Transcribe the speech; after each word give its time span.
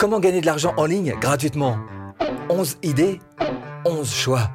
Comment 0.00 0.18
gagner 0.18 0.40
de 0.40 0.46
l'argent 0.46 0.72
en 0.78 0.86
ligne 0.86 1.14
gratuitement? 1.20 1.76
11 2.48 2.78
idées, 2.82 3.20
11 3.84 4.10
choix. 4.10 4.50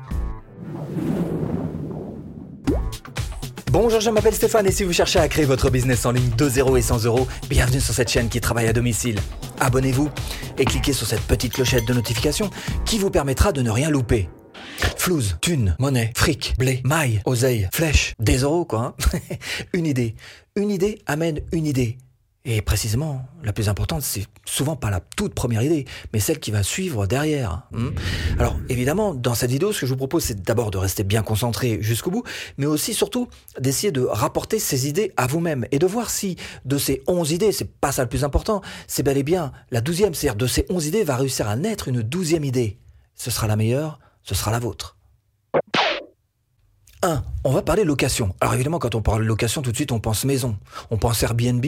Bonjour, 3.71 3.99
je 3.99 4.09
m'appelle 4.09 4.33
Stéphane 4.33 4.65
et 4.65 4.71
si 4.71 4.83
vous 4.83 4.91
cherchez 4.91 5.19
à 5.19 5.27
créer 5.27 5.45
votre 5.45 5.69
business 5.69 6.03
en 6.07 6.13
ligne 6.13 6.31
de 6.35 6.49
0 6.49 6.77
et 6.77 6.81
100 6.81 7.05
euros, 7.05 7.27
bienvenue 7.47 7.79
sur 7.79 7.93
cette 7.93 8.09
chaîne 8.09 8.27
qui 8.27 8.41
travaille 8.41 8.65
à 8.67 8.73
domicile. 8.73 9.19
Abonnez-vous 9.59 10.09
et 10.57 10.65
cliquez 10.65 10.93
sur 10.93 11.05
cette 11.05 11.21
petite 11.21 11.53
clochette 11.53 11.85
de 11.87 11.93
notification 11.93 12.49
qui 12.83 12.97
vous 12.97 13.11
permettra 13.11 13.51
de 13.51 13.61
ne 13.61 13.69
rien 13.69 13.91
louper. 13.91 14.27
Flouze, 14.97 15.37
thune, 15.41 15.75
monnaie, 15.77 16.11
fric, 16.15 16.55
blé, 16.57 16.81
maille, 16.83 17.21
oseille, 17.25 17.69
flèche, 17.71 18.15
des 18.17 18.37
euros 18.37 18.65
quoi. 18.65 18.79
hein. 18.79 18.95
une 19.73 19.85
idée. 19.85 20.15
Une 20.55 20.71
idée 20.71 21.03
amène 21.05 21.41
une 21.51 21.67
idée. 21.67 21.99
Et 22.47 22.61
précisément, 22.61 23.25
la 23.43 23.53
plus 23.53 23.69
importante, 23.69 24.03
c'est 24.03 24.27
souvent 24.45 24.75
pas 24.75 24.91
la 24.91 24.99
toute 24.99 25.33
première 25.33 25.63
idée, 25.63 25.85
mais 26.13 26.19
celle 26.19 26.39
qui 26.39 26.51
va 26.51 26.61
suivre 26.61 27.07
derrière. 27.07 27.63
hein. 27.73 27.91
Alors 28.37 28.55
évidemment, 28.69 29.15
dans 29.15 29.33
cette 29.33 29.49
vidéo, 29.49 29.71
ce 29.73 29.81
que 29.81 29.85
je 29.87 29.91
vous 29.91 29.97
propose, 29.97 30.25
c'est 30.25 30.43
d'abord 30.43 30.69
de 30.69 30.77
rester 30.77 31.03
bien 31.03 31.23
concentré 31.23 31.79
jusqu'au 31.81 32.11
bout, 32.11 32.23
mais 32.57 32.67
aussi 32.67 32.93
surtout 32.93 33.27
d'essayer 33.59 33.91
de 33.91 34.01
rapporter 34.01 34.59
ces 34.59 34.87
idées 34.87 35.11
à 35.17 35.25
vous-même 35.25 35.65
et 35.71 35.79
de 35.79 35.87
voir 35.87 36.11
si 36.11 36.35
de 36.65 36.77
ces 36.77 37.01
11 37.07 37.31
idées, 37.31 37.51
c'est 37.51 37.71
pas 37.79 37.91
ça 37.91 38.03
le 38.03 38.09
plus 38.09 38.23
important, 38.23 38.61
c'est 38.87 39.01
bel 39.01 39.17
et 39.17 39.23
bien 39.23 39.51
la 39.71 39.81
douzième, 39.81 40.13
c'est-à-dire 40.13 40.37
de 40.37 40.47
ces 40.47 40.67
11 40.69 40.85
idées 40.85 41.03
va 41.03 41.15
réussir 41.15 41.47
à 41.47 41.55
naître 41.55 41.87
une 41.87 42.03
douzième 42.03 42.43
idée. 42.43 42.77
Ce 43.15 43.31
sera 43.31 43.47
la 43.47 43.55
meilleure, 43.55 43.99
ce 44.21 44.35
sera 44.35 44.51
la 44.51 44.59
vôtre. 44.59 44.94
1. 47.05 47.23
On 47.43 47.51
va 47.51 47.61
parler 47.61 47.83
location. 47.83 48.33
Alors 48.41 48.55
évidemment, 48.55 48.79
quand 48.79 48.95
on 48.95 49.01
parle 49.01 49.23
location, 49.23 49.61
tout 49.61 49.71
de 49.71 49.75
suite, 49.75 49.91
on 49.91 49.99
pense 49.99 50.25
maison. 50.25 50.57
On 50.89 50.97
pense 50.97 51.21
Airbnb. 51.21 51.63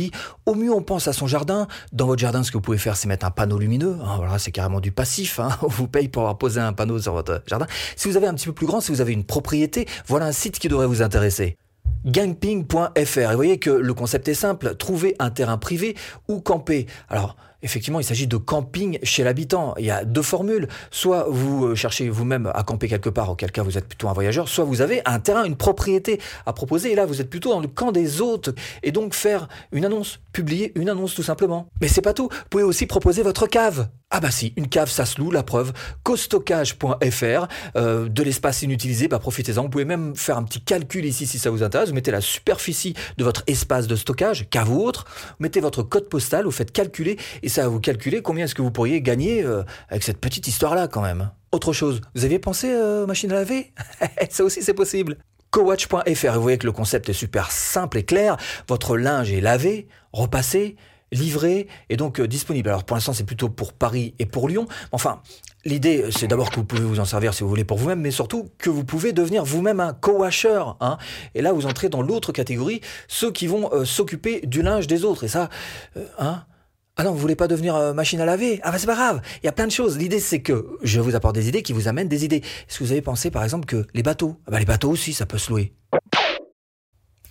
Au 0.47 0.55
mieux, 0.55 0.73
on 0.73 0.81
pense 0.81 1.07
à 1.07 1.13
son 1.13 1.27
jardin. 1.27 1.67
Dans 1.93 2.07
votre 2.07 2.19
jardin, 2.19 2.41
ce 2.41 2.51
que 2.51 2.57
vous 2.57 2.61
pouvez 2.61 2.79
faire, 2.79 2.97
c'est 2.97 3.07
mettre 3.07 3.25
un 3.25 3.31
panneau 3.31 3.59
lumineux. 3.59 3.97
Hein, 4.03 4.37
c'est 4.39 4.51
carrément 4.51 4.79
du 4.79 4.91
passif. 4.91 5.39
Hein. 5.39 5.49
On 5.61 5.67
vous 5.67 5.87
paye 5.87 6.07
pour 6.07 6.23
avoir 6.23 6.39
posé 6.39 6.59
un 6.59 6.73
panneau 6.73 6.99
sur 6.99 7.13
votre 7.13 7.43
jardin. 7.45 7.67
Si 7.95 8.07
vous 8.07 8.17
avez 8.17 8.25
un 8.25 8.33
petit 8.33 8.47
peu 8.47 8.53
plus 8.53 8.65
grand, 8.65 8.81
si 8.81 8.91
vous 8.91 8.99
avez 8.99 9.13
une 9.13 9.25
propriété, 9.25 9.87
voilà 10.07 10.25
un 10.25 10.31
site 10.31 10.57
qui 10.57 10.67
devrait 10.69 10.87
vous 10.87 11.03
intéresser 11.03 11.57
gangping.fr. 12.05 13.17
Et 13.17 13.25
vous 13.25 13.35
voyez 13.35 13.59
que 13.59 13.69
le 13.69 13.93
concept 13.93 14.27
est 14.29 14.33
simple, 14.33 14.75
trouver 14.75 15.15
un 15.19 15.29
terrain 15.29 15.57
privé 15.57 15.95
ou 16.27 16.39
camper. 16.39 16.87
Alors, 17.09 17.35
effectivement, 17.61 17.99
il 17.99 18.03
s'agit 18.03 18.27
de 18.27 18.37
camping 18.37 18.99
chez 19.03 19.23
l'habitant. 19.23 19.73
Il 19.77 19.85
y 19.85 19.91
a 19.91 20.03
deux 20.03 20.21
formules. 20.21 20.67
Soit 20.91 21.27
vous 21.29 21.65
euh, 21.65 21.75
cherchez 21.75 22.09
vous-même 22.09 22.51
à 22.53 22.63
camper 22.63 22.87
quelque 22.87 23.09
part, 23.09 23.31
auquel 23.31 23.51
cas 23.51 23.63
vous 23.63 23.77
êtes 23.77 23.87
plutôt 23.87 24.07
un 24.09 24.13
voyageur, 24.13 24.47
soit 24.47 24.65
vous 24.65 24.81
avez 24.81 25.01
un 25.05 25.19
terrain, 25.19 25.43
une 25.43 25.55
propriété 25.55 26.19
à 26.45 26.53
proposer, 26.53 26.91
et 26.91 26.95
là 26.95 27.05
vous 27.05 27.21
êtes 27.21 27.29
plutôt 27.29 27.49
dans 27.49 27.59
le 27.59 27.67
camp 27.67 27.91
des 27.91 28.21
autres. 28.21 28.53
Et 28.83 28.91
donc 28.91 29.13
faire 29.13 29.47
une 29.71 29.85
annonce, 29.85 30.19
publier 30.33 30.71
une 30.75 30.89
annonce 30.89 31.15
tout 31.15 31.23
simplement. 31.23 31.69
Mais 31.81 31.87
c'est 31.87 32.01
pas 32.01 32.13
tout, 32.13 32.29
vous 32.31 32.49
pouvez 32.49 32.63
aussi 32.63 32.85
proposer 32.85 33.23
votre 33.23 33.47
cave. 33.47 33.89
Ah 34.09 34.21
bah 34.21 34.31
si, 34.31 34.53
une 34.55 34.69
cave 34.69 34.89
ça 34.89 35.05
se 35.05 35.19
loue, 35.19 35.31
la 35.31 35.43
preuve. 35.43 35.73
Costockage.fr, 36.03 37.47
euh, 37.75 38.07
de 38.07 38.23
l'espace 38.23 38.61
inutilisé, 38.61 39.09
bah 39.09 39.19
profitez-en. 39.19 39.63
Vous 39.63 39.69
pouvez 39.69 39.83
même 39.83 40.15
faire 40.15 40.37
un 40.37 40.43
petit 40.43 40.61
calcul 40.61 41.03
ici 41.03 41.27
si 41.27 41.39
ça 41.39 41.49
vous 41.49 41.61
intéresse. 41.61 41.89
Vous 41.89 41.95
mettez 41.95 42.11
la 42.11 42.21
superficie 42.21 42.93
de 43.17 43.23
votre 43.25 43.43
espace 43.47 43.85
de 43.85 43.97
stockage, 43.97 44.49
cave 44.49 44.71
ou 44.71 44.81
autre, 44.81 45.05
mettez 45.39 45.59
votre 45.59 45.83
code 45.83 46.07
postal, 46.07 46.45
vous 46.45 46.51
faites 46.51 46.71
calculer, 46.71 47.17
ça 47.49 47.63
va 47.63 47.67
vous 47.67 47.79
calculer 47.79 48.21
combien 48.21 48.45
est-ce 48.45 48.55
que 48.55 48.61
vous 48.61 48.71
pourriez 48.71 49.01
gagner 49.01 49.43
euh, 49.43 49.63
avec 49.89 50.03
cette 50.03 50.19
petite 50.19 50.47
histoire-là 50.47 50.87
quand 50.87 51.01
même. 51.01 51.31
Autre 51.51 51.71
chose, 51.71 52.01
vous 52.13 52.25
aviez 52.25 52.39
pensé 52.39 52.69
euh, 52.69 53.03
aux 53.03 53.07
machines 53.07 53.31
à 53.31 53.35
laver? 53.35 53.73
Ça 54.29 54.43
aussi 54.43 54.61
c'est 54.61 54.73
possible. 54.73 55.17
Cowatch.fr, 55.51 56.03
et 56.05 56.13
vous 56.13 56.41
voyez 56.41 56.57
que 56.57 56.65
le 56.65 56.73
concept 56.73 57.07
est 57.09 57.13
super 57.13 57.51
simple 57.51 57.97
et 57.97 58.03
clair. 58.03 58.35
Votre 58.67 58.97
linge 58.97 59.31
est 59.31 59.39
lavé, 59.39 59.87
repassé, 60.11 60.75
livré 61.13 61.67
et 61.89 61.95
donc 61.95 62.19
euh, 62.19 62.27
disponible. 62.27 62.67
Alors 62.67 62.83
pour 62.83 62.97
l'instant 62.97 63.13
c'est 63.13 63.23
plutôt 63.23 63.47
pour 63.47 63.71
Paris 63.71 64.13
et 64.19 64.25
pour 64.25 64.49
Lyon. 64.49 64.67
Enfin, 64.91 65.21
l'idée 65.63 66.03
euh, 66.03 66.11
c'est 66.11 66.27
d'abord 66.27 66.49
que 66.49 66.57
vous 66.57 66.65
pouvez 66.65 66.81
vous 66.81 66.99
en 66.99 67.05
servir 67.05 67.33
si 67.33 67.43
vous 67.43 67.49
voulez 67.49 67.63
pour 67.63 67.77
vous-même, 67.77 68.01
mais 68.01 68.11
surtout 68.11 68.49
que 68.57 68.69
vous 68.69 68.83
pouvez 68.83 69.13
devenir 69.13 69.45
vous-même 69.45 69.79
un 69.79 69.93
co-washer. 69.93 70.63
Hein. 70.81 70.97
Et 71.33 71.41
là 71.41 71.53
vous 71.53 71.65
entrez 71.65 71.87
dans 71.87 72.01
l'autre 72.01 72.33
catégorie, 72.33 72.81
ceux 73.07 73.31
qui 73.31 73.47
vont 73.47 73.85
s'occuper 73.85 74.41
du 74.45 74.61
linge 74.61 74.87
des 74.87 75.05
autres. 75.05 75.23
Et 75.23 75.29
ça, 75.29 75.49
hein 76.19 76.43
ah 76.97 77.03
non, 77.03 77.11
vous 77.11 77.19
voulez 77.19 77.35
pas 77.35 77.47
devenir 77.47 77.75
euh, 77.75 77.93
machine 77.93 78.19
à 78.19 78.25
laver? 78.25 78.59
Ah 78.63 78.71
bah 78.71 78.79
c'est 78.79 78.87
pas 78.87 78.95
grave, 78.95 79.21
il 79.41 79.45
y 79.45 79.49
a 79.49 79.51
plein 79.51 79.67
de 79.67 79.71
choses. 79.71 79.97
L'idée 79.97 80.19
c'est 80.19 80.41
que 80.41 80.77
je 80.81 80.99
vous 80.99 81.15
apporte 81.15 81.35
des 81.35 81.47
idées 81.47 81.61
qui 81.61 81.73
vous 81.73 81.87
amènent 81.87 82.07
des 82.07 82.25
idées. 82.25 82.37
Est-ce 82.37 82.79
que 82.79 82.83
vous 82.83 82.91
avez 82.91 83.01
pensé 83.01 83.31
par 83.31 83.43
exemple 83.43 83.65
que 83.65 83.85
les 83.93 84.03
bateaux? 84.03 84.37
Ah 84.47 84.51
bah 84.51 84.59
les 84.59 84.65
bateaux 84.65 84.89
aussi 84.89 85.13
ça 85.13 85.25
peut 85.25 85.37
se 85.37 85.49
louer. 85.49 85.73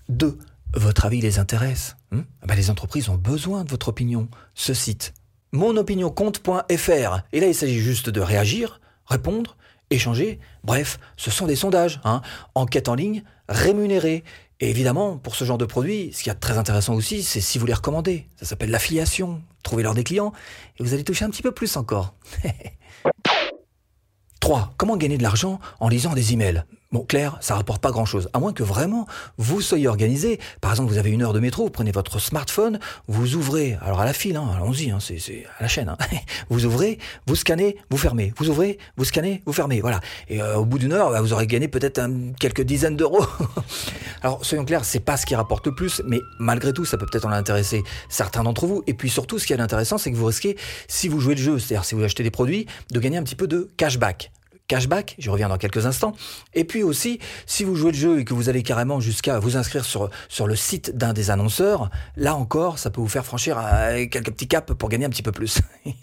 2. 0.09 0.39
Votre 0.75 1.07
avis 1.07 1.21
les 1.21 1.39
intéresse 1.39 1.97
hmm 2.11 2.21
Ah 2.43 2.47
bah, 2.47 2.55
Les 2.55 2.71
entreprises 2.71 3.09
ont 3.09 3.17
besoin 3.17 3.65
de 3.65 3.71
votre 3.71 3.89
opinion. 3.89 4.29
Ce 4.55 4.75
site, 4.75 5.15
monopinioncompte.fr. 5.53 7.21
Et 7.33 7.41
là, 7.41 7.47
il 7.47 7.55
s'agit 7.55 7.81
juste 7.81 8.11
de 8.11 8.21
réagir, 8.21 8.81
répondre, 9.07 9.57
échanger. 9.91 10.39
Bref, 10.65 10.99
ce 11.17 11.31
sont 11.31 11.47
des 11.47 11.57
sondages. 11.57 12.01
Hein. 12.05 12.21
Enquête 12.55 12.89
en 12.89 12.95
ligne, 12.95 13.23
rémunérée. 13.49 14.25
Et 14.61 14.71
évidemment, 14.71 15.19
pour 15.19 15.37
ce 15.37 15.45
genre 15.45 15.59
de 15.59 15.67
produit, 15.67 16.13
ce 16.15 16.23
qui 16.23 16.31
est 16.31 16.35
très 16.35 16.57
intéressant 16.57 16.95
aussi, 16.95 17.23
c'est 17.23 17.43
si 17.43 17.59
vous 17.59 17.67
les 17.67 17.75
recommandez. 17.75 18.27
Ça 18.37 18.47
s'appelle 18.47 18.71
l'affiliation. 18.71 19.43
Trouvez 19.63 19.83
leur 19.83 19.95
des 19.95 20.05
clients 20.05 20.33
et 20.79 20.83
vous 20.83 20.95
allez 20.95 21.05
toucher 21.05 21.25
un 21.25 21.31
petit 21.31 21.43
peu 21.43 21.53
plus 21.53 21.77
encore. 21.77 22.15
3. 24.41 24.75
Comment 24.77 24.97
gagner 24.97 25.19
de 25.19 25.23
l'argent 25.23 25.59
en 25.81 25.89
lisant 25.89 26.15
des 26.15 26.33
emails? 26.33 26.65
Bon, 26.93 27.05
clair, 27.05 27.37
ça 27.41 27.57
rapporte 27.57 27.83
pas 27.83 27.91
grand-chose, 27.91 28.29
à 28.33 28.39
moins 28.39 28.53
que 28.53 28.63
vraiment 28.63 29.07
vous 29.39 29.61
soyez 29.61 29.89
organisé. 29.89 30.39
Par 30.61 30.71
exemple, 30.71 30.91
vous 30.93 30.99
avez 30.99 31.11
une 31.11 31.23
heure 31.23 31.33
de 31.33 31.41
métro, 31.41 31.65
vous 31.65 31.71
prenez 31.71 31.91
votre 31.91 32.21
smartphone, 32.21 32.79
vous 33.09 33.35
ouvrez, 33.35 33.77
alors 33.83 34.01
à 34.01 34.05
la 34.05 34.13
file, 34.13 34.37
hein, 34.37 34.49
allons-y, 34.55 34.91
hein, 34.91 34.99
c'est, 35.01 35.45
à 35.59 35.63
la 35.63 35.69
chaîne. 35.69 35.89
hein. 35.89 35.97
vous 36.49 36.65
ouvrez, 36.65 36.99
vous 37.27 37.35
scannez, 37.35 37.77
vous 37.91 37.97
fermez. 37.97 38.33
Vous 38.37 38.51
ouvrez, 38.51 38.79
vous 38.97 39.05
scannez, 39.05 39.43
vous 39.47 39.53
fermez. 39.53 39.81
Voilà. 39.81 40.01
Et 40.29 40.41
euh, 40.41 40.59
au 40.59 40.65
bout 40.65 40.79
d'une 40.79 40.93
heure, 40.93 41.11
bah, 41.11 41.21
vous 41.21 41.33
aurez 41.33 41.49
gagné 41.49 41.67
peut-être 41.67 42.01
quelques 42.39 42.63
dizaines 42.63 42.97
d'euros. 42.97 43.27
alors, 44.23 44.45
soyons 44.45 44.65
clairs, 44.65 44.85
c'est 44.85 45.01
pas 45.01 45.17
ce 45.17 45.27
qui 45.27 45.35
rapporte 45.35 45.67
le 45.67 45.75
plus, 45.75 46.03
mais 46.07 46.21
malgré 46.39 46.73
tout, 46.73 46.85
ça 46.85 46.97
peut 46.99 47.07
peut-être 47.07 47.27
en 47.27 47.33
intéresser 47.33 47.83
certains 48.09 48.45
d'entre 48.45 48.67
vous. 48.67 48.85
Et 48.87 48.95
puis 48.95 49.11
surtout, 49.11 49.41
ce 49.41 49.47
qui 49.47 49.53
est 49.53 49.61
intéressant, 49.61 49.99
c'est 49.99 50.13
que 50.13 50.17
vous 50.17 50.27
risquez, 50.27 50.57
si 50.87 51.09
vous 51.09 51.19
jouez 51.19 51.35
le 51.35 51.43
jeu, 51.43 51.59
c'est-à-dire 51.59 51.85
si 51.85 51.97
vous 51.97 52.05
achetez 52.05 52.23
des 52.23 52.31
produits, 52.31 52.67
de 52.93 53.01
gagner 53.01 53.19
un 53.19 53.25
petit 53.25 53.37
peu 53.37 53.49
de 53.49 53.71
cashback 53.77 54.31
cashback, 54.69 55.15
j'y 55.19 55.29
reviens 55.29 55.49
dans 55.49 55.59
quelques 55.59 55.87
instants. 55.87 56.13
Et 56.55 56.65
puis 56.65 56.83
aussi, 56.83 57.19
si 57.47 57.65
vous 57.65 57.75
jouez 57.75 57.93
le 57.93 57.99
jeu 57.99 58.21
et 58.21 58.25
que 58.25 58.35
vous 58.35 58.49
allez 58.49 58.63
carrément 58.63 59.01
jusqu'à 59.01 59.39
vous 59.39 59.57
inscrire 59.57 59.85
sur, 59.85 60.11
sur 60.29 60.47
le 60.47 60.57
site 60.57 60.97
d'un 60.97 61.13
des 61.13 61.31
annonceurs, 61.31 61.91
là 62.17 62.35
encore, 62.35 62.79
ça 62.79 62.91
peut 62.91 63.01
vous 63.01 63.09
faire 63.09 63.25
franchir 63.25 63.59
euh, 63.59 64.07
quelques 64.07 64.33
petits 64.33 64.49
caps 64.49 64.75
pour 64.75 64.89
gagner 64.89 65.07
un 65.07 65.11
petit 65.11 65.23
peu 65.23 65.33
plus. 65.33 65.61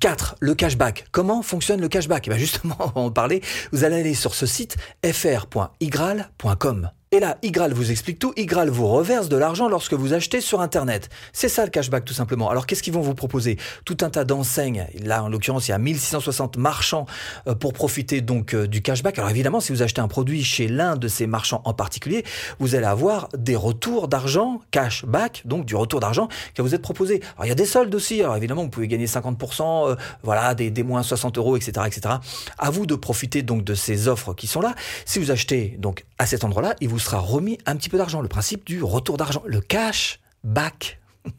4. 0.00 0.36
Le 0.40 0.54
cashback. 0.54 1.06
Comment 1.12 1.42
fonctionne 1.42 1.80
le 1.80 1.88
cashback? 1.88 2.26
Eh 2.26 2.30
bien 2.30 2.38
Justement, 2.38 2.76
on 2.80 2.86
va 2.86 3.00
en 3.02 3.10
parler. 3.10 3.42
Vous 3.70 3.84
allez 3.84 4.00
aller 4.00 4.14
sur 4.14 4.34
ce 4.34 4.46
site 4.46 4.76
fr.igral.com. 5.04 6.90
Et 7.12 7.18
là, 7.18 7.38
Igral 7.42 7.72
vous 7.72 7.90
explique 7.90 8.20
tout. 8.20 8.32
Igral 8.36 8.70
vous 8.70 8.86
reverse 8.86 9.28
de 9.28 9.36
l'argent 9.36 9.68
lorsque 9.68 9.94
vous 9.94 10.12
achetez 10.12 10.40
sur 10.40 10.60
Internet. 10.60 11.08
C'est 11.32 11.48
ça 11.48 11.64
le 11.64 11.70
cashback 11.70 12.04
tout 12.04 12.14
simplement. 12.14 12.48
Alors 12.50 12.66
qu'est-ce 12.66 12.84
qu'ils 12.84 12.92
vont 12.92 13.00
vous 13.00 13.16
proposer? 13.16 13.58
Tout 13.84 13.96
un 14.02 14.10
tas 14.10 14.22
d'enseignes. 14.22 14.86
Là, 15.02 15.24
en 15.24 15.28
l'occurrence, 15.28 15.66
il 15.66 15.72
y 15.72 15.74
a 15.74 15.78
1660 15.78 16.56
marchands 16.56 17.06
euh, 17.48 17.56
pour 17.56 17.72
profiter 17.72 18.20
donc 18.20 18.54
euh, 18.54 18.68
du 18.68 18.80
cashback. 18.80 19.18
Alors 19.18 19.28
évidemment, 19.28 19.58
si 19.58 19.72
vous 19.72 19.82
achetez 19.82 20.00
un 20.00 20.06
produit 20.06 20.44
chez 20.44 20.68
l'un 20.68 20.94
de 20.94 21.08
ces 21.08 21.26
marchands 21.26 21.62
en 21.64 21.74
particulier, 21.74 22.24
vous 22.60 22.76
allez 22.76 22.86
avoir 22.86 23.28
des 23.36 23.56
retours 23.56 24.06
d'argent, 24.06 24.60
cashback, 24.70 25.42
donc 25.46 25.64
du 25.64 25.74
retour 25.74 25.98
d'argent 25.98 26.28
qui 26.54 26.62
vous 26.62 26.76
être 26.76 26.82
proposé. 26.82 27.22
Alors 27.34 27.46
il 27.46 27.48
y 27.48 27.52
a 27.52 27.56
des 27.56 27.66
soldes 27.66 27.92
aussi. 27.92 28.22
Alors 28.22 28.36
évidemment, 28.36 28.62
vous 28.62 28.70
pouvez 28.70 28.86
gagner 28.86 29.06
50%, 29.06 29.88
euh, 29.88 29.96
voilà, 30.22 30.54
des, 30.54 30.70
des 30.70 30.84
moins 30.84 31.02
60 31.02 31.38
euros, 31.38 31.56
etc., 31.56 31.88
etc. 31.88 32.14
À 32.56 32.70
vous 32.70 32.86
de 32.86 32.94
profiter 32.94 33.42
donc 33.42 33.64
de 33.64 33.74
ces 33.74 34.06
offres 34.06 34.32
qui 34.32 34.46
sont 34.46 34.60
là. 34.60 34.76
Si 35.06 35.18
vous 35.18 35.32
achetez 35.32 35.74
donc 35.80 36.04
à 36.18 36.26
cet 36.26 36.44
endroit-là, 36.44 36.76
il 36.80 36.88
vous 36.88 36.99
sera 37.00 37.18
remis 37.18 37.58
un 37.66 37.76
petit 37.76 37.88
peu 37.88 37.98
d'argent. 37.98 38.20
Le 38.20 38.28
principe 38.28 38.64
du 38.64 38.82
retour 38.82 39.16
d'argent, 39.16 39.42
le 39.46 39.60
cash 39.60 40.20
back. 40.44 41.00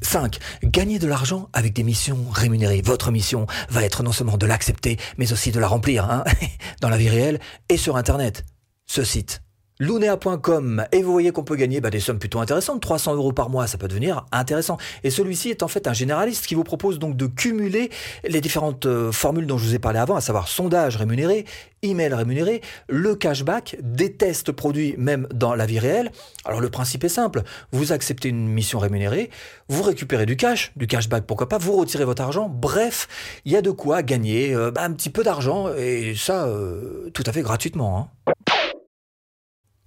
5. 0.00 0.38
Gagner 0.62 0.98
de 0.98 1.06
l'argent 1.06 1.48
avec 1.52 1.72
des 1.72 1.82
missions 1.82 2.24
rémunérées. 2.30 2.82
Votre 2.82 3.10
mission 3.10 3.46
va 3.68 3.82
être 3.82 4.02
non 4.02 4.12
seulement 4.12 4.36
de 4.36 4.46
l'accepter, 4.46 4.96
mais 5.16 5.32
aussi 5.32 5.50
de 5.50 5.58
la 5.58 5.66
remplir, 5.66 6.08
hein, 6.08 6.24
dans 6.80 6.88
la 6.88 6.96
vie 6.96 7.08
réelle 7.08 7.40
et 7.68 7.76
sur 7.76 7.96
Internet. 7.96 8.44
Ce 8.86 9.02
site, 9.04 9.42
Lunea.com, 9.80 10.86
et 10.90 11.02
vous 11.02 11.12
voyez 11.12 11.30
qu'on 11.30 11.44
peut 11.44 11.54
gagner 11.54 11.80
bah, 11.80 11.90
des 11.90 12.00
sommes 12.00 12.18
plutôt 12.18 12.40
intéressantes, 12.40 12.82
300 12.82 13.14
euros 13.14 13.30
par 13.30 13.48
mois, 13.48 13.68
ça 13.68 13.78
peut 13.78 13.86
devenir 13.86 14.26
intéressant. 14.32 14.76
Et 15.04 15.10
celui-ci 15.10 15.50
est 15.50 15.62
en 15.62 15.68
fait 15.68 15.86
un 15.86 15.92
généraliste 15.92 16.46
qui 16.46 16.56
vous 16.56 16.64
propose 16.64 16.98
donc 16.98 17.16
de 17.16 17.26
cumuler 17.26 17.90
les 18.24 18.40
différentes 18.40 18.86
euh, 18.86 19.12
formules 19.12 19.46
dont 19.46 19.56
je 19.56 19.64
vous 19.66 19.74
ai 19.76 19.78
parlé 19.78 20.00
avant, 20.00 20.16
à 20.16 20.20
savoir 20.20 20.48
sondage 20.48 20.96
rémunéré, 20.96 21.44
email 21.82 22.12
rémunéré, 22.12 22.60
le 22.88 23.14
cashback, 23.14 23.76
des 23.80 24.14
tests 24.14 24.50
produits 24.50 24.96
même 24.98 25.28
dans 25.32 25.54
la 25.54 25.64
vie 25.64 25.78
réelle. 25.78 26.10
Alors 26.44 26.60
le 26.60 26.70
principe 26.70 27.04
est 27.04 27.08
simple, 27.08 27.44
vous 27.70 27.92
acceptez 27.92 28.30
une 28.30 28.48
mission 28.48 28.80
rémunérée, 28.80 29.30
vous 29.68 29.84
récupérez 29.84 30.26
du 30.26 30.36
cash, 30.36 30.72
du 30.74 30.88
cashback 30.88 31.24
pourquoi 31.24 31.48
pas, 31.48 31.58
vous 31.58 31.76
retirez 31.76 32.04
votre 32.04 32.22
argent, 32.22 32.48
bref, 32.48 33.06
il 33.44 33.52
y 33.52 33.56
a 33.56 33.62
de 33.62 33.70
quoi 33.70 34.02
gagner 34.02 34.54
euh, 34.56 34.72
bah, 34.72 34.82
un 34.82 34.92
petit 34.92 35.10
peu 35.10 35.22
d'argent, 35.22 35.72
et 35.76 36.14
ça 36.16 36.46
euh, 36.46 37.10
tout 37.14 37.22
à 37.26 37.32
fait 37.32 37.42
gratuitement. 37.42 38.10
Hein. 38.26 38.57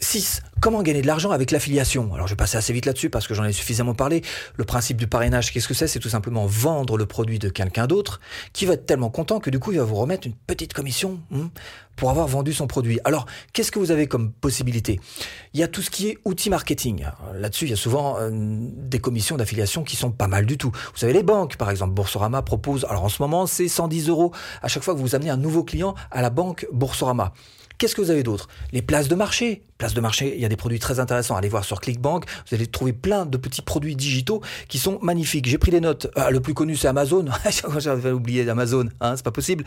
6. 0.02 0.42
Comment 0.60 0.82
gagner 0.84 1.02
de 1.02 1.08
l'argent 1.08 1.32
avec 1.32 1.52
l'affiliation? 1.52 2.14
Alors 2.14 2.28
je 2.28 2.34
vais 2.34 2.38
passer 2.38 2.58
assez 2.58 2.74
vite 2.74 2.86
là-dessus 2.86 3.10
parce 3.10 3.28
que 3.28 3.34
j'en 3.34 3.44
ai 3.46 3.52
suffisamment 3.52 3.94
parlé. 3.94 4.22
Le 4.56 4.64
principe 4.64 4.98
du 4.98 5.08
parrainage, 5.08 5.54
qu'est-ce 5.54 5.68
que 5.68 5.74
c'est? 5.74 5.88
C'est 5.88 6.00
tout 6.00 6.10
simplement 6.10 6.46
vendre 6.46 6.98
le 6.98 7.06
produit 7.06 7.40
de 7.40 7.50
quelqu'un 7.50 7.88
d'autre 7.88 8.20
qui 8.52 8.66
va 8.66 8.74
être 8.74 8.86
tellement 8.86 9.10
content 9.10 9.40
que 9.40 9.50
du 9.50 9.60
coup 9.60 9.72
il 9.72 9.78
va 9.78 9.84
vous 9.84 9.96
remettre 9.96 10.28
une 10.28 10.34
petite 10.34 10.74
commission 10.74 11.20
hmm, 11.30 11.48
pour 11.96 12.10
avoir 12.10 12.28
vendu 12.28 12.52
son 12.52 12.68
produit. 12.68 13.00
Alors 13.06 13.26
qu'est-ce 13.54 13.72
que 13.72 13.80
vous 13.80 13.92
avez 13.92 14.08
comme 14.08 14.32
possibilité? 14.32 15.00
Il 15.54 15.60
y 15.60 15.64
a 15.64 15.68
tout 15.68 15.82
ce 15.82 15.92
qui 15.92 16.10
est 16.10 16.18
outils 16.26 16.50
marketing. 16.50 17.06
Là-dessus 17.36 17.66
il 17.66 17.72
y 17.72 17.74
a 17.74 17.78
souvent 17.78 18.18
euh, 18.20 18.30
des 18.32 19.00
commissions 19.00 19.38
d'affiliation 19.38 19.84
qui 19.84 19.96
sont 19.96 20.12
pas 20.12 20.28
mal 20.28 20.46
du 20.46 20.58
tout. 20.58 20.72
Vous 20.72 20.98
savez 20.98 21.14
les 21.14 21.24
banques 21.24 21.58
par 21.58 21.70
exemple, 21.70 21.94
Boursorama 21.94 22.42
propose, 22.42 22.86
alors 22.86 23.04
en 23.04 23.10
ce 23.10 23.22
moment 23.22 23.46
c'est 23.46 23.68
110 23.68 24.10
euros 24.10 24.32
à 24.64 24.68
chaque 24.68 24.84
fois 24.84 24.96
que 24.96 25.00
vous 25.00 25.16
amenez 25.16 25.30
un 25.30 25.38
nouveau 25.38 25.64
client 25.64 25.96
à 26.10 26.22
la 26.22 26.32
banque 26.32 26.68
Boursorama. 26.72 27.34
Qu'est-ce 27.82 27.96
que 27.96 28.02
vous 28.02 28.12
avez 28.12 28.22
d'autre? 28.22 28.48
Les 28.74 28.84
places 28.84 29.08
de 29.08 29.16
marché. 29.16 29.64
Places 29.80 29.96
de 29.96 30.02
marché, 30.02 30.36
il 30.36 30.40
y 30.40 30.46
a 30.46 30.50
des 30.50 30.56
produits 30.56 30.78
très 30.78 31.00
intéressants. 31.00 31.36
Allez 31.36 31.50
voir 31.50 31.66
sur 31.66 31.82
Clickbank, 31.82 32.26
vous 32.48 32.54
allez 32.56 32.68
trouver 32.68 32.94
plein 32.94 33.26
de 33.26 33.38
petits 33.38 33.64
produits 33.64 33.96
digitaux 33.96 34.44
qui 34.68 34.78
sont 34.78 35.00
magnifiques. 35.02 35.48
J'ai 35.48 35.58
pris 35.58 35.72
des 35.72 35.82
notes. 35.82 36.06
Ah, 36.16 36.30
le 36.30 36.42
plus 36.42 36.54
connu, 36.54 36.76
c'est 36.76 36.88
Amazon. 36.88 37.26
J'avais 37.80 38.12
oublié 38.12 38.48
Amazon, 38.48 38.88
hein, 39.00 39.16
c'est 39.16 39.26
pas 39.26 39.32
possible. 39.32 39.66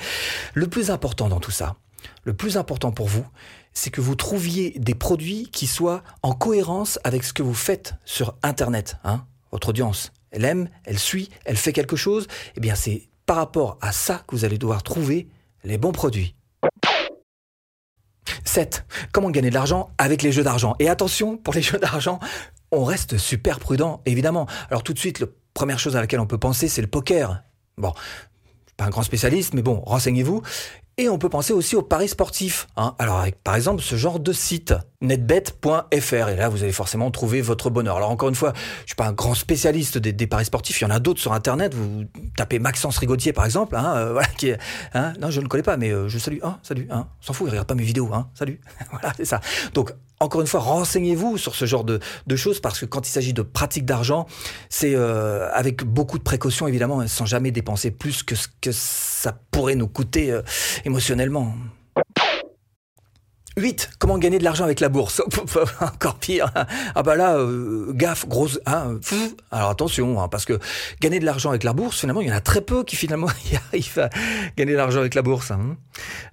Le 0.54 0.68
plus 0.68 0.92
important 0.92 1.28
dans 1.28 1.40
tout 1.40 1.50
ça, 1.50 1.74
le 2.22 2.34
plus 2.34 2.56
important 2.56 2.92
pour 2.92 3.08
vous, 3.08 3.26
c'est 3.72 3.90
que 3.90 4.00
vous 4.00 4.14
trouviez 4.14 4.76
des 4.78 4.94
produits 4.94 5.48
qui 5.50 5.66
soient 5.66 6.04
en 6.22 6.34
cohérence 6.34 7.00
avec 7.02 7.24
ce 7.24 7.32
que 7.32 7.42
vous 7.42 7.52
faites 7.52 7.94
sur 8.04 8.36
Internet. 8.44 8.96
Hein. 9.02 9.24
Votre 9.50 9.70
audience, 9.70 10.12
elle 10.30 10.44
aime, 10.44 10.68
elle 10.84 11.00
suit, 11.00 11.30
elle 11.46 11.56
fait 11.56 11.72
quelque 11.72 11.96
chose. 11.96 12.28
Eh 12.56 12.60
bien, 12.60 12.76
c'est 12.76 13.08
par 13.26 13.38
rapport 13.38 13.76
à 13.80 13.90
ça 13.90 14.22
que 14.28 14.36
vous 14.36 14.44
allez 14.44 14.58
devoir 14.58 14.84
trouver 14.84 15.26
les 15.64 15.78
bons 15.78 15.90
produits. 15.90 16.36
7. 18.54 18.86
Comment 19.10 19.32
gagner 19.32 19.48
de 19.50 19.54
l'argent 19.54 19.90
avec 19.98 20.22
les 20.22 20.30
jeux 20.30 20.44
d'argent? 20.44 20.76
Et 20.78 20.88
attention, 20.88 21.36
pour 21.36 21.54
les 21.54 21.62
jeux 21.70 21.78
d'argent, 21.78 22.20
on 22.70 22.84
reste 22.84 23.18
super 23.18 23.58
prudent, 23.58 24.00
évidemment. 24.06 24.46
Alors 24.70 24.84
tout 24.84 24.92
de 24.92 24.98
suite, 25.00 25.18
la 25.18 25.26
première 25.54 25.80
chose 25.80 25.96
à 25.96 26.00
laquelle 26.00 26.20
on 26.20 26.26
peut 26.28 26.38
penser, 26.38 26.68
c'est 26.68 26.80
le 26.80 26.86
poker. 26.86 27.42
Bon, 27.78 27.92
pas 28.76 28.84
un 28.84 28.90
grand 28.90 29.02
spécialiste, 29.02 29.54
mais 29.54 29.62
bon, 29.62 29.82
renseignez-vous. 29.84 30.40
Et 30.96 31.08
on 31.08 31.18
peut 31.18 31.28
penser 31.28 31.52
aussi 31.52 31.74
aux 31.74 31.82
paris 31.82 32.08
sportifs. 32.08 32.68
Hein. 32.76 32.94
Alors 33.00 33.18
avec 33.18 33.42
par 33.42 33.56
exemple 33.56 33.82
ce 33.82 33.96
genre 33.96 34.20
de 34.20 34.32
site, 34.32 34.74
netbet.fr, 35.00 36.28
et 36.28 36.36
là 36.36 36.48
vous 36.48 36.62
allez 36.62 36.72
forcément 36.72 37.10
trouver 37.10 37.40
votre 37.40 37.68
bonheur. 37.68 37.96
Alors 37.96 38.10
encore 38.10 38.28
une 38.28 38.36
fois, 38.36 38.52
je 38.82 38.90
suis 38.90 38.94
pas 38.94 39.08
un 39.08 39.12
grand 39.12 39.34
spécialiste 39.34 39.98
des, 39.98 40.26
paris 40.28 40.44
sportifs, 40.44 40.80
il 40.80 40.84
y 40.84 40.86
en 40.86 40.90
a 40.90 41.00
d'autres 41.00 41.20
sur 41.20 41.32
Internet, 41.32 41.74
vous 41.74 42.04
tapez 42.36 42.60
Maxence 42.60 42.98
Rigotier 42.98 43.32
par 43.32 43.44
exemple, 43.44 43.74
hein, 43.74 43.94
euh, 43.96 44.12
voilà, 44.12 44.28
hein, 44.94 45.12
non 45.20 45.30
je 45.30 45.40
ne 45.40 45.42
le 45.42 45.48
connais 45.48 45.64
pas, 45.64 45.76
mais 45.76 45.90
euh, 45.90 46.08
je 46.08 46.18
salue, 46.18 46.38
hein, 46.42 46.58
salut, 46.62 46.88
s'en 47.20 47.32
fout, 47.32 47.48
il 47.48 47.50
regarde 47.50 47.66
pas 47.66 47.74
mes 47.74 47.82
vidéos, 47.82 48.08
salut, 48.34 48.60
voilà 48.90 49.12
c'est 49.16 49.24
ça. 49.24 49.40
Donc 49.74 49.92
encore 50.20 50.40
une 50.40 50.46
fois, 50.46 50.60
renseignez-vous 50.60 51.38
sur 51.38 51.54
ce 51.54 51.64
genre 51.64 51.84
de, 51.84 52.00
choses 52.36 52.60
parce 52.60 52.80
que 52.80 52.86
quand 52.86 53.06
il 53.06 53.10
s'agit 53.10 53.32
de 53.32 53.42
pratique 53.42 53.84
d'argent, 53.84 54.26
c'est 54.68 54.94
euh, 54.94 55.48
avec 55.52 55.84
beaucoup 55.84 56.18
de 56.18 56.24
précautions 56.24 56.66
évidemment, 56.66 57.06
sans 57.06 57.26
jamais 57.26 57.50
dépenser 57.50 57.90
plus 57.90 58.22
que 58.22 58.34
ce 58.34 58.48
que 58.60 58.72
ça 58.72 59.38
pourrait 59.50 59.76
nous 59.76 59.88
coûter 59.88 60.30
euh, 60.30 60.42
émotionnellement. 60.84 61.54
8. 63.56 63.90
Comment 63.98 64.18
gagner 64.18 64.38
de 64.38 64.44
l'argent 64.44 64.64
avec 64.64 64.80
la 64.80 64.88
bourse 64.88 65.22
Encore 65.80 66.16
pire. 66.16 66.50
Ah 66.94 67.02
bah 67.02 67.14
là, 67.14 67.36
euh, 67.36 67.92
gaffe, 67.92 68.26
grosse... 68.26 68.58
Hein, 68.66 68.98
alors 69.50 69.70
attention, 69.70 70.20
hein, 70.20 70.28
parce 70.28 70.44
que 70.44 70.58
gagner 71.00 71.20
de 71.20 71.24
l'argent 71.24 71.50
avec 71.50 71.62
la 71.62 71.72
bourse, 71.72 72.00
finalement, 72.00 72.20
il 72.20 72.28
y 72.28 72.32
en 72.32 72.36
a 72.36 72.40
très 72.40 72.60
peu 72.60 72.84
qui 72.84 72.96
finalement 72.96 73.28
y 73.52 73.56
arrivent 73.56 73.98
à 73.98 74.10
gagner 74.56 74.72
de 74.72 74.76
l'argent 74.76 75.00
avec 75.00 75.14
la 75.14 75.22
bourse. 75.22 75.50
Hein. 75.50 75.76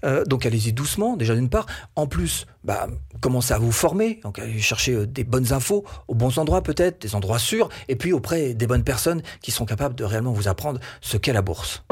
Euh, 0.04 0.26
donc 0.26 0.46
allez-y 0.46 0.74
doucement, 0.74 1.16
déjà 1.16 1.36
d'une 1.36 1.50
part. 1.50 1.68
En 1.96 2.08
plus, 2.08 2.48
bah, 2.64 2.88
commencez 3.22 3.54
à 3.54 3.60
vous 3.60 3.72
former. 3.72 4.20
Donc 4.24 4.40
allez 4.40 4.60
chercher 4.60 4.94
euh, 4.94 5.08
des 5.08 5.24
bonnes 5.24 5.54
infos 5.54 5.86
aux 6.08 6.16
bons 6.16 6.38
endroits 6.40 6.64
peut-être, 6.64 7.02
des 7.02 7.16
endroits 7.16 7.40
sûrs, 7.40 7.70
et 7.88 7.96
puis 7.96 8.14
auprès 8.14 8.54
des 8.54 8.68
bonnes 8.68 8.84
personnes 8.84 9.22
qui 9.42 9.52
sont 9.52 9.66
capables 9.66 9.96
de 9.96 10.04
réellement 10.04 10.34
vous 10.34 10.48
apprendre 10.48 10.80
ce 11.02 11.18
qu'est 11.18 11.34
la 11.34 11.42
bourse. 11.42 11.84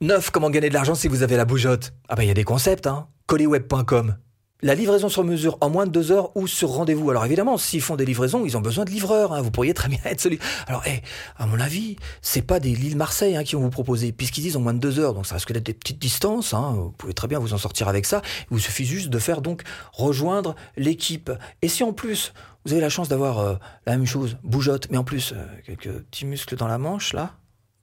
9. 0.00 0.30
Comment 0.30 0.50
gagner 0.50 0.68
de 0.68 0.74
l'argent 0.74 0.94
si 0.94 1.08
vous 1.08 1.24
avez 1.24 1.36
la 1.36 1.44
bougeotte 1.44 1.92
Ah 2.08 2.14
bah 2.14 2.22
il 2.22 2.28
y 2.28 2.30
a 2.30 2.34
des 2.34 2.44
concepts, 2.44 2.86
hein. 2.86 3.08
Colliweb.com. 3.26 4.16
La 4.62 4.74
livraison 4.74 5.08
sur 5.08 5.22
mesure 5.24 5.58
en 5.60 5.70
moins 5.70 5.86
de 5.86 5.90
deux 5.90 6.12
heures 6.12 6.36
ou 6.36 6.46
sur 6.46 6.70
rendez-vous. 6.70 7.10
Alors 7.10 7.24
évidemment, 7.24 7.58
s'ils 7.58 7.80
font 7.80 7.96
des 7.96 8.04
livraisons, 8.04 8.44
ils 8.44 8.56
ont 8.56 8.60
besoin 8.60 8.84
de 8.84 8.90
livreurs. 8.90 9.32
Hein. 9.32 9.40
Vous 9.40 9.50
pourriez 9.50 9.74
très 9.74 9.88
bien 9.88 9.98
être 10.04 10.20
celui. 10.20 10.38
Alors, 10.66 10.82
eh, 10.86 11.00
à 11.36 11.46
mon 11.46 11.58
avis, 11.58 11.96
c'est 12.22 12.42
pas 12.42 12.60
des 12.60 12.74
Lille 12.74 12.96
Marseille 12.96 13.36
hein, 13.36 13.42
qui 13.42 13.56
vont 13.56 13.62
vous 13.62 13.70
proposer, 13.70 14.12
puisqu'ils 14.12 14.42
disent 14.42 14.56
en 14.56 14.60
moins 14.60 14.74
de 14.74 14.78
deux 14.78 15.00
heures. 15.00 15.14
Donc 15.14 15.26
ça 15.26 15.34
risque 15.34 15.52
d'être 15.52 15.66
des 15.66 15.74
petites 15.74 15.98
distances. 15.98 16.54
Hein. 16.54 16.74
Vous 16.76 16.90
pouvez 16.92 17.14
très 17.14 17.26
bien 17.26 17.40
vous 17.40 17.52
en 17.52 17.58
sortir 17.58 17.88
avec 17.88 18.06
ça. 18.06 18.22
Il 18.50 18.54
vous 18.54 18.58
suffit 18.60 18.84
juste 18.84 19.10
de 19.10 19.18
faire 19.18 19.42
donc 19.42 19.62
rejoindre 19.92 20.54
l'équipe. 20.76 21.30
Et 21.62 21.68
si 21.68 21.82
en 21.82 21.92
plus 21.92 22.32
vous 22.64 22.72
avez 22.72 22.82
la 22.82 22.90
chance 22.90 23.08
d'avoir 23.08 23.38
euh, 23.38 23.54
la 23.86 23.96
même 23.96 24.06
chose, 24.06 24.38
bougeotte, 24.42 24.88
mais 24.90 24.96
en 24.96 25.04
plus 25.04 25.32
euh, 25.32 25.44
quelques 25.66 26.02
petits 26.02 26.26
muscles 26.26 26.56
dans 26.56 26.68
la 26.68 26.78
manche 26.78 27.12
là. 27.12 27.34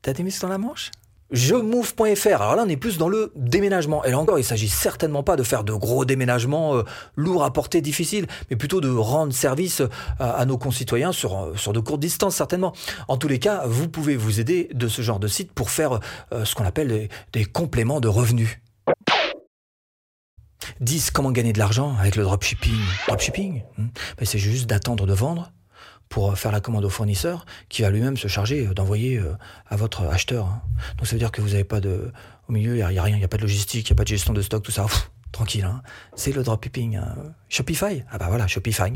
T'as 0.01 0.13
des 0.13 0.23
muscles 0.23 0.41
dans 0.41 0.49
la 0.49 0.57
manche? 0.57 0.91
Jemove.fr. 1.31 2.41
Alors 2.41 2.55
là, 2.55 2.63
on 2.65 2.69
est 2.69 2.77
plus 2.77 2.97
dans 2.97 3.09
le 3.09 3.31
déménagement. 3.35 4.03
Et 4.05 4.11
là 4.11 4.19
encore, 4.19 4.37
il 4.37 4.43
s'agit 4.43 4.69
certainement 4.69 5.23
pas 5.23 5.35
de 5.35 5.43
faire 5.43 5.63
de 5.63 5.73
gros 5.73 6.05
déménagements 6.05 6.75
euh, 6.75 6.83
lourds 7.15 7.43
à 7.43 7.51
porter, 7.51 7.81
difficiles, 7.81 8.27
mais 8.49 8.55
plutôt 8.55 8.79
de 8.79 8.89
rendre 8.89 9.33
service 9.33 9.81
euh, 9.81 9.89
à, 10.19 10.45
nos 10.45 10.57
concitoyens 10.57 11.11
sur, 11.11 11.37
euh, 11.37 11.55
sur 11.55 11.73
de 11.73 11.79
courtes 11.79 11.99
distances, 11.99 12.35
certainement. 12.35 12.73
En 13.07 13.17
tous 13.17 13.27
les 13.27 13.39
cas, 13.39 13.63
vous 13.65 13.89
pouvez 13.89 14.15
vous 14.15 14.39
aider 14.39 14.69
de 14.73 14.87
ce 14.87 15.01
genre 15.01 15.19
de 15.19 15.27
site 15.27 15.51
pour 15.51 15.69
faire 15.69 15.99
ce 16.31 16.55
qu'on 16.55 16.65
appelle 16.65 17.09
des, 17.33 17.45
compléments 17.45 17.99
de 17.99 18.07
revenus. 18.07 18.59
10. 20.79 21.11
Comment 21.11 21.31
gagner 21.31 21.53
de 21.53 21.59
l'argent 21.59 21.95
avec 21.99 22.15
le 22.15 22.23
dropshipping 22.23 22.77
Dropshipping 23.07 23.63
hmm. 23.77 23.87
ben, 24.17 24.25
C'est 24.25 24.39
juste 24.39 24.67
d'attendre 24.67 25.05
de 25.05 25.13
vendre 25.13 25.51
pour 26.15 26.37
faire 26.37 26.53
la 26.53 26.61
commande 26.61 26.85
au 26.85 26.89
fournisseur 26.89 27.45
qui 27.67 27.81
va 27.81 27.89
lui-même 27.89 28.15
se 28.15 28.29
charger 28.29 28.67
d'envoyer 28.67 29.17
euh, 29.17 29.33
à 29.67 29.75
votre 29.75 30.03
acheteur. 30.03 30.45
Hein. 30.45 30.61
Donc 30.95 31.07
ça 31.07 31.11
veut 31.11 31.19
dire 31.19 31.29
que 31.29 31.41
vous 31.41 31.49
n'avez 31.49 31.65
pas 31.65 31.81
de... 31.81 32.09
Au 32.47 32.53
milieu, 32.53 32.71
il 32.71 32.87
n'y 32.87 32.97
a, 32.97 33.03
rien, 33.03 33.17
il 33.17 33.19
n'y 33.19 33.25
a 33.25 33.27
pas 33.27 33.35
de 33.35 33.41
logistique, 33.41 33.89
il 33.89 33.91
n'y 33.91 33.97
a 33.97 33.99
pas 33.99 34.05
de 34.05 34.07
gestion 34.07 34.31
de 34.31 34.41
stock, 34.41 34.63
tout 34.63 34.71
ça. 34.71 34.85
tranquille, 35.33 35.65
hein. 35.65 35.81
c'est 36.15 36.31
le 36.31 36.41
dropshipping. 36.41 36.95
Hein. 36.95 37.15
Shopify? 37.49 38.05
Ah 38.09 38.17
bah 38.17 38.27
voilà, 38.29 38.47
Shopify. 38.47 38.93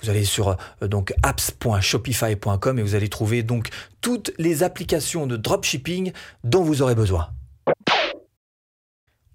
Vous 0.00 0.08
allez 0.08 0.24
sur 0.24 0.56
euh, 0.82 0.88
donc 0.88 1.12
apps.shopify.com 1.22 2.78
et 2.78 2.82
vous 2.82 2.94
allez 2.94 3.10
trouver 3.10 3.42
donc 3.42 3.68
toutes 4.00 4.32
les 4.38 4.62
applications 4.62 5.26
de 5.26 5.36
dropshipping 5.36 6.12
dont 6.44 6.62
vous 6.62 6.80
aurez 6.80 6.94
besoin. 6.94 7.28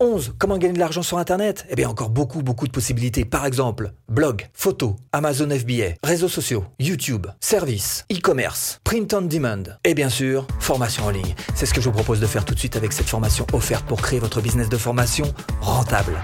11. 0.03 0.33
Comment 0.37 0.57
gagner 0.57 0.73
de 0.73 0.79
l'argent 0.79 1.01
sur 1.01 1.17
Internet? 1.17 1.65
Eh 1.69 1.75
bien, 1.75 1.89
encore 1.89 2.09
beaucoup, 2.09 2.43
beaucoup 2.43 2.67
de 2.67 2.71
possibilités. 2.71 3.25
Par 3.25 3.45
exemple, 3.45 3.93
blog, 4.09 4.49
photo, 4.53 4.97
Amazon 5.11 5.49
FBA, 5.49 5.95
réseaux 6.03 6.27
sociaux, 6.27 6.65
YouTube, 6.79 7.27
services, 7.39 8.05
e-commerce, 8.11 8.79
print 8.83 9.13
on 9.13 9.21
demand 9.21 9.63
et 9.83 9.93
bien 9.93 10.09
sûr, 10.09 10.45
formation 10.59 11.05
en 11.05 11.09
ligne. 11.09 11.35
C'est 11.55 11.65
ce 11.65 11.73
que 11.73 11.81
je 11.81 11.89
vous 11.89 11.95
propose 11.95 12.19
de 12.19 12.25
faire 12.25 12.43
tout 12.45 12.53
de 12.53 12.59
suite 12.59 12.75
avec 12.75 12.91
cette 12.91 13.07
formation 13.07 13.47
offerte 13.53 13.85
pour 13.85 14.01
créer 14.01 14.19
votre 14.19 14.41
business 14.41 14.69
de 14.69 14.77
formation 14.77 15.25
rentable. 15.61 16.17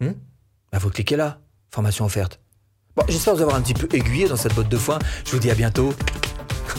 Hmm? 0.00 0.12
Bah, 0.72 0.78
vous 0.78 0.90
cliquez 0.90 1.16
là, 1.16 1.38
formation 1.70 2.04
offerte. 2.04 2.40
Bon, 2.96 3.04
j'espère 3.08 3.36
vous 3.36 3.42
avoir 3.42 3.56
un 3.56 3.62
petit 3.62 3.74
peu 3.74 3.88
aiguillé 3.94 4.28
dans 4.28 4.36
cette 4.36 4.54
botte 4.54 4.68
de 4.68 4.76
foin. 4.76 4.98
Je 5.24 5.30
vous 5.30 5.38
dis 5.38 5.50
à 5.50 5.54
bientôt 5.54 5.94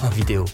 en 0.04 0.10
vidéo. 0.10 0.46